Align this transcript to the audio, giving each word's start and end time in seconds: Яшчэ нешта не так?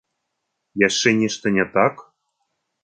Яшчэ 0.87 1.09
нешта 1.21 1.45
не 1.59 1.65
так? 1.77 1.95